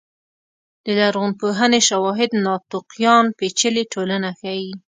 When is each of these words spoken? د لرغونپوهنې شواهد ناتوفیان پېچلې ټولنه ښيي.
د 0.83 0.87
لرغونپوهنې 0.99 1.79
شواهد 1.89 2.31
ناتوفیان 2.45 3.25
پېچلې 3.37 3.83
ټولنه 3.93 4.29
ښيي. 4.39 4.69